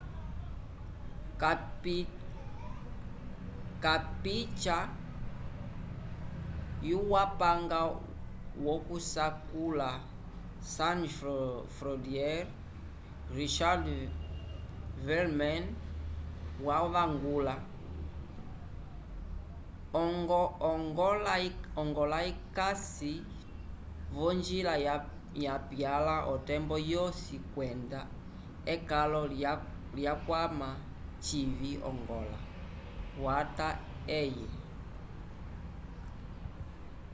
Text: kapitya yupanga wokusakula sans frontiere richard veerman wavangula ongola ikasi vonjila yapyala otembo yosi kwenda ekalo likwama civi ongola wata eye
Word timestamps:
kapitya 3.83 4.79
yupanga 6.89 7.81
wokusakula 8.65 9.89
sans 10.73 11.07
frontiere 11.77 12.49
richard 13.37 13.85
veerman 15.05 15.63
wavangula 16.65 17.55
ongola 21.81 22.15
ikasi 22.29 23.13
vonjila 24.15 24.73
yapyala 25.43 26.15
otembo 26.33 26.75
yosi 26.93 27.35
kwenda 27.53 28.01
ekalo 28.73 29.21
likwama 29.95 30.69
civi 31.25 31.71
ongola 31.89 32.39
wata 33.25 33.69
eye 34.21 34.47